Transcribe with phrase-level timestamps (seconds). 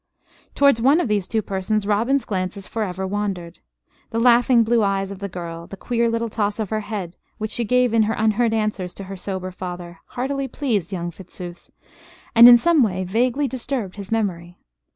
[0.55, 3.59] Towards one of these two persons Robin's glances for ever wandered.
[4.09, 7.51] The laughing blue eyes of the girl, the queer little toss of her head which
[7.51, 11.69] she gave in her unheard answers to her sober father, heartily pleased young Fitzooth,
[12.33, 14.57] and in some way vaguely disturbed his memory.